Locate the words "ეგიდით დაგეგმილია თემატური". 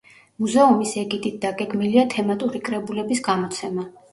1.01-2.65